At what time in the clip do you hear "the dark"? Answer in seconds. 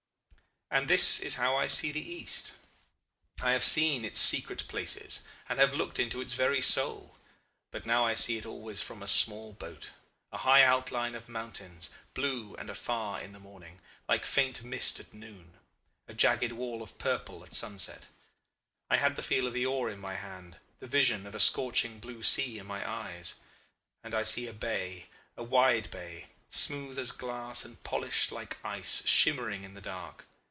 29.73-30.25